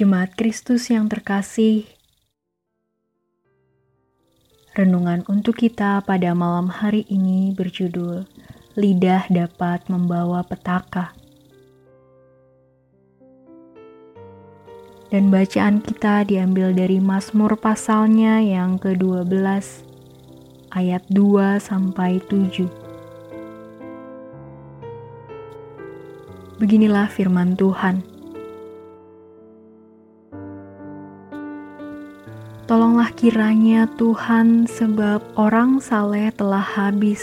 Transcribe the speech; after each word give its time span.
Jemaat 0.00 0.32
Kristus 0.32 0.88
yang 0.88 1.12
terkasih, 1.12 1.84
renungan 4.72 5.28
untuk 5.28 5.60
kita 5.60 6.00
pada 6.08 6.32
malam 6.32 6.72
hari 6.72 7.04
ini 7.12 7.52
berjudul 7.52 8.24
"Lidah 8.80 9.28
Dapat 9.28 9.92
Membawa 9.92 10.40
Petaka". 10.40 11.12
Dan 15.12 15.28
bacaan 15.28 15.84
kita 15.84 16.24
diambil 16.24 16.72
dari 16.72 16.96
Mazmur 16.96 17.60
pasalnya 17.60 18.40
yang 18.40 18.80
ke-12 18.80 19.84
ayat 20.72 21.04
2 21.12 21.60
sampai 21.60 22.24
7. 22.24 22.72
Beginilah 26.56 27.12
firman 27.12 27.52
Tuhan. 27.52 28.09
Kiranya 33.20 33.84
Tuhan 34.00 34.64
sebab 34.64 35.20
orang 35.36 35.76
saleh 35.76 36.32
telah 36.32 36.64
habis. 36.64 37.20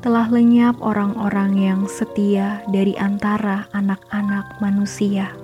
Telah 0.00 0.24
lenyap 0.32 0.80
orang-orang 0.80 1.52
yang 1.60 1.80
setia 1.84 2.64
dari 2.72 2.96
antara 2.96 3.68
anak-anak 3.76 4.56
manusia. 4.64 5.36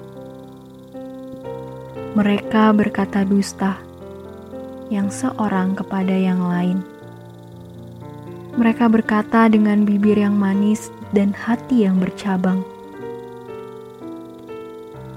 Mereka 2.16 2.72
berkata 2.72 3.28
dusta, 3.28 3.76
yang 4.88 5.12
seorang 5.12 5.76
kepada 5.76 6.16
yang 6.16 6.40
lain. 6.40 6.80
Mereka 8.56 8.88
berkata 8.88 9.52
dengan 9.52 9.84
bibir 9.84 10.16
yang 10.16 10.32
manis 10.32 10.88
dan 11.12 11.36
hati 11.36 11.84
yang 11.84 12.00
bercabang. 12.00 12.64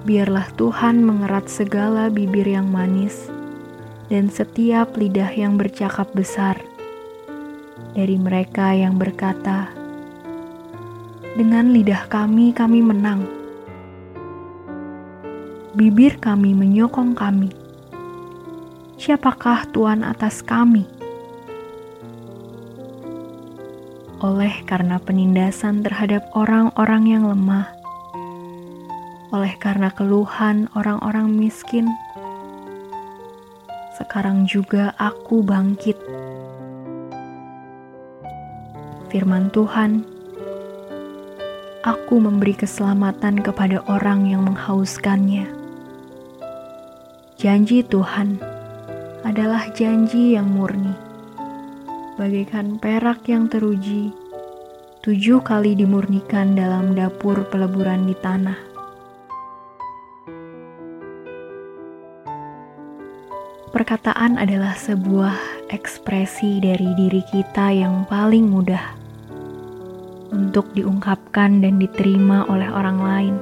Biarlah 0.04 0.52
Tuhan 0.60 1.08
mengerat 1.08 1.48
segala 1.48 2.12
bibir 2.12 2.52
yang 2.52 2.68
manis 2.68 3.37
dan 4.08 4.32
setiap 4.32 4.96
lidah 4.96 5.32
yang 5.36 5.60
bercakap 5.60 6.12
besar 6.16 6.60
dari 7.94 8.16
mereka 8.16 8.72
yang 8.72 8.96
berkata, 8.96 9.72
"Dengan 11.36 11.72
lidah 11.76 12.08
kami, 12.08 12.56
kami 12.56 12.80
menang." 12.84 13.38
bibir 15.78 16.18
kami 16.18 16.58
menyokong 16.58 17.14
kami. 17.14 17.54
Siapakah 18.98 19.70
Tuhan 19.70 20.02
atas 20.02 20.42
kami? 20.42 20.90
Oleh 24.18 24.66
karena 24.66 24.98
penindasan 24.98 25.86
terhadap 25.86 26.26
orang-orang 26.34 27.04
yang 27.06 27.30
lemah, 27.30 27.70
oleh 29.30 29.54
karena 29.62 29.94
keluhan 29.94 30.66
orang-orang 30.74 31.30
miskin, 31.30 31.86
sekarang 33.98 34.46
juga 34.46 34.94
aku 35.02 35.42
bangkit. 35.42 35.98
Firman 39.10 39.50
Tuhan, 39.50 40.06
aku 41.82 42.22
memberi 42.22 42.54
keselamatan 42.54 43.42
kepada 43.42 43.82
orang 43.90 44.30
yang 44.30 44.46
menghauskannya 44.46 45.58
Janji 47.38 47.86
Tuhan 47.86 48.42
adalah 49.22 49.70
janji 49.70 50.34
yang 50.34 50.50
murni, 50.50 50.90
bagaikan 52.18 52.82
perak 52.82 53.30
yang 53.30 53.46
teruji, 53.46 54.10
tujuh 55.06 55.46
kali 55.46 55.78
dimurnikan 55.78 56.58
dalam 56.58 56.98
dapur 56.98 57.46
peleburan 57.54 58.10
di 58.10 58.18
tanah. 58.18 58.67
Perkataan 63.78 64.42
adalah 64.42 64.74
sebuah 64.74 65.38
ekspresi 65.70 66.58
dari 66.58 66.98
diri 66.98 67.22
kita 67.30 67.70
yang 67.70 68.10
paling 68.10 68.50
mudah 68.50 68.82
untuk 70.34 70.74
diungkapkan 70.74 71.62
dan 71.62 71.78
diterima 71.78 72.50
oleh 72.50 72.66
orang 72.74 72.98
lain 72.98 73.36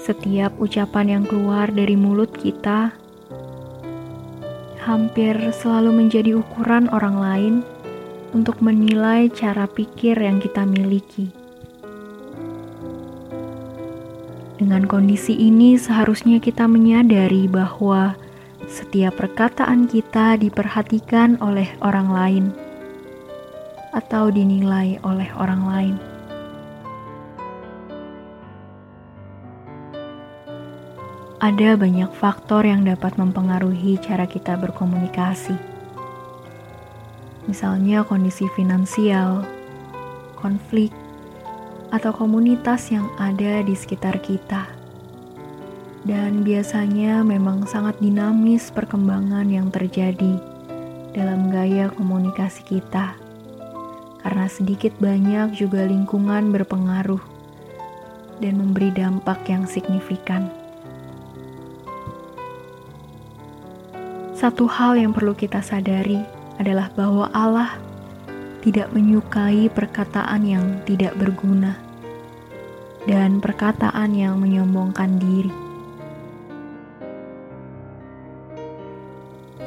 setiap 0.00 0.56
ucapan 0.56 1.20
yang 1.20 1.24
keluar 1.28 1.68
dari 1.68 1.92
mulut 2.00 2.32
kita 2.32 2.96
hampir 4.80 5.36
selalu 5.52 6.00
menjadi 6.00 6.40
ukuran 6.40 6.88
orang 6.96 7.16
lain 7.20 7.54
untuk 8.32 8.56
menilai 8.64 9.28
cara 9.28 9.68
pikir 9.68 10.16
yang 10.16 10.40
kita 10.40 10.64
miliki. 10.64 11.43
Dengan 14.54 14.86
kondisi 14.86 15.34
ini, 15.34 15.74
seharusnya 15.74 16.38
kita 16.38 16.70
menyadari 16.70 17.50
bahwa 17.50 18.14
setiap 18.70 19.18
perkataan 19.18 19.90
kita 19.90 20.38
diperhatikan 20.38 21.42
oleh 21.42 21.66
orang 21.82 22.08
lain 22.14 22.44
atau 23.90 24.30
dinilai 24.30 25.02
oleh 25.02 25.26
orang 25.34 25.62
lain. 25.66 25.96
Ada 31.42 31.76
banyak 31.76 32.14
faktor 32.14 32.64
yang 32.64 32.86
dapat 32.86 33.18
mempengaruhi 33.20 34.00
cara 34.00 34.24
kita 34.24 34.54
berkomunikasi. 34.54 35.58
Misalnya 37.50 38.00
kondisi 38.06 38.48
finansial, 38.56 39.44
konflik, 40.40 40.88
atau 41.94 42.10
komunitas 42.10 42.90
yang 42.90 43.06
ada 43.22 43.62
di 43.62 43.78
sekitar 43.78 44.18
kita. 44.18 44.66
Dan 46.02 46.42
biasanya 46.42 47.22
memang 47.22 47.70
sangat 47.70 48.02
dinamis 48.02 48.74
perkembangan 48.74 49.46
yang 49.46 49.70
terjadi 49.70 50.42
dalam 51.14 51.54
gaya 51.54 51.88
komunikasi 51.94 52.66
kita. 52.66 53.14
Karena 54.26 54.50
sedikit 54.50 54.90
banyak 54.98 55.54
juga 55.54 55.86
lingkungan 55.86 56.50
berpengaruh 56.50 57.22
dan 58.42 58.58
memberi 58.58 58.90
dampak 58.90 59.46
yang 59.46 59.62
signifikan. 59.62 60.50
Satu 64.34 64.66
hal 64.66 64.98
yang 64.98 65.14
perlu 65.14 65.32
kita 65.32 65.62
sadari 65.62 66.18
adalah 66.58 66.90
bahwa 66.98 67.30
Allah 67.30 67.78
tidak 68.66 68.90
menyukai 68.90 69.70
perkataan 69.70 70.42
yang 70.42 70.66
tidak 70.88 71.14
berguna 71.16 71.83
dan 73.04 73.40
perkataan 73.40 74.16
yang 74.16 74.40
menyombongkan 74.40 75.20
diri. 75.20 75.52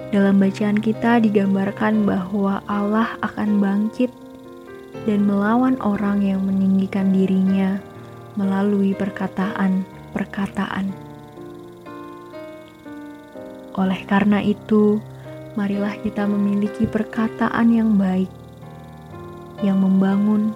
Dalam 0.07 0.39
bacaan 0.39 0.79
kita 0.79 1.19
digambarkan 1.21 2.07
bahwa 2.07 2.63
Allah 2.65 3.19
akan 3.21 3.59
bangkit 3.59 4.09
dan 5.05 5.27
melawan 5.27 5.77
orang 5.83 6.23
yang 6.23 6.41
meninggikan 6.47 7.11
dirinya 7.11 7.77
melalui 8.39 8.95
perkataan-perkataan. 8.95 10.89
Oleh 13.77 14.01
karena 14.09 14.41
itu, 14.41 14.97
marilah 15.53 15.93
kita 16.01 16.25
memiliki 16.25 16.89
perkataan 16.89 17.69
yang 17.69 17.93
baik, 17.93 18.31
yang 19.61 19.77
membangun, 19.77 20.55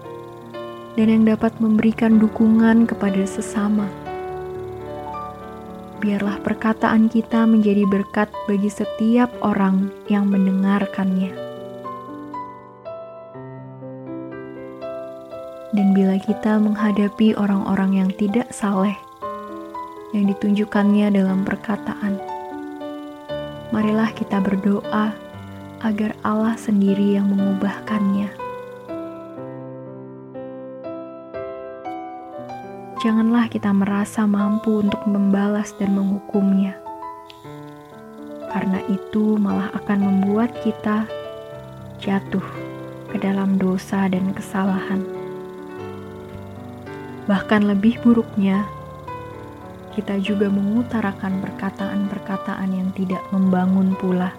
dan 0.99 1.07
yang 1.07 1.23
dapat 1.23 1.55
memberikan 1.63 2.19
dukungan 2.19 2.83
kepada 2.83 3.23
sesama. 3.23 3.87
Biarlah 6.01 6.41
perkataan 6.41 7.13
kita 7.13 7.45
menjadi 7.45 7.85
berkat 7.85 8.27
bagi 8.49 8.73
setiap 8.73 9.29
orang 9.45 9.93
yang 10.09 10.25
mendengarkannya. 10.27 11.29
Dan 15.71 15.95
bila 15.95 16.17
kita 16.19 16.57
menghadapi 16.59 17.37
orang-orang 17.37 18.01
yang 18.01 18.09
tidak 18.17 18.49
saleh, 18.51 18.97
yang 20.11 20.27
ditunjukkannya 20.27 21.13
dalam 21.15 21.47
perkataan, 21.47 22.19
marilah 23.71 24.11
kita 24.11 24.43
berdoa 24.43 25.15
agar 25.85 26.11
Allah 26.25 26.57
sendiri 26.57 27.15
yang 27.15 27.29
mengubahkannya. 27.31 28.40
Janganlah 33.01 33.49
kita 33.49 33.73
merasa 33.73 34.29
mampu 34.29 34.85
untuk 34.85 35.01
membalas 35.09 35.73
dan 35.81 35.97
menghukumnya, 35.97 36.77
karena 38.53 38.77
itu 38.93 39.41
malah 39.41 39.73
akan 39.73 40.05
membuat 40.05 40.53
kita 40.61 41.09
jatuh 41.97 42.45
ke 43.09 43.17
dalam 43.17 43.57
dosa 43.57 44.05
dan 44.05 44.29
kesalahan. 44.37 45.01
Bahkan 47.25 47.73
lebih 47.73 47.97
buruknya, 48.05 48.69
kita 49.97 50.21
juga 50.21 50.53
mengutarakan 50.53 51.41
perkataan-perkataan 51.41 52.69
yang 52.69 52.93
tidak 52.93 53.25
membangun 53.33 53.97
pula. 53.97 54.29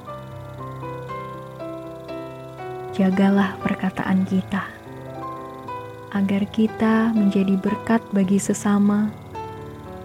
Jagalah 2.95 3.59
perkataan 3.59 4.23
kita, 4.23 4.71
agar 6.13 6.45
kita 6.53 7.09
menjadi 7.17 7.57
berkat 7.57 8.05
bagi 8.13 8.37
sesama 8.37 9.09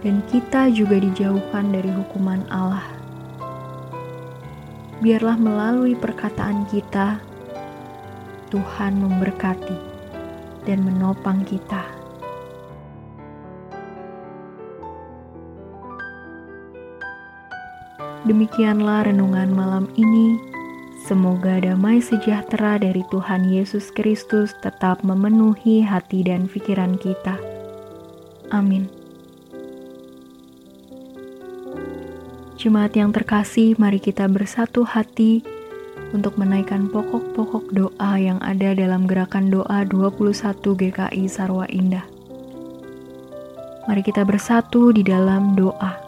dan 0.00 0.24
kita 0.32 0.72
juga 0.72 0.96
dijauhkan 0.96 1.68
dari 1.68 1.92
hukuman 1.92 2.40
Allah. 2.48 2.84
Biarlah 5.04 5.36
melalui 5.38 5.94
perkataan 5.94 6.66
kita, 6.72 7.20
Tuhan 8.48 8.98
memberkati 8.98 9.78
dan 10.64 10.82
menopang 10.82 11.44
kita. 11.44 11.84
Demikianlah 18.26 19.06
renungan 19.06 19.48
malam 19.54 19.84
ini. 19.94 20.57
Semoga 21.08 21.56
damai 21.56 22.04
sejahtera 22.04 22.76
dari 22.76 23.00
Tuhan 23.08 23.48
Yesus 23.48 23.88
Kristus 23.88 24.52
tetap 24.60 25.00
memenuhi 25.00 25.80
hati 25.80 26.20
dan 26.20 26.44
pikiran 26.52 27.00
kita. 27.00 27.40
Amin. 28.52 28.92
Jemaat 32.60 32.92
yang 32.92 33.16
terkasih, 33.16 33.72
mari 33.80 34.04
kita 34.04 34.28
bersatu 34.28 34.84
hati 34.84 35.40
untuk 36.12 36.36
menaikkan 36.36 36.92
pokok-pokok 36.92 37.72
doa 37.72 38.12
yang 38.20 38.36
ada 38.44 38.76
dalam 38.76 39.08
gerakan 39.08 39.48
doa 39.48 39.88
21 39.88 40.60
GKI 40.60 41.24
Sarwa 41.24 41.64
Indah. 41.72 42.04
Mari 43.88 44.04
kita 44.04 44.28
bersatu 44.28 44.92
di 44.92 45.00
dalam 45.00 45.56
doa. 45.56 46.07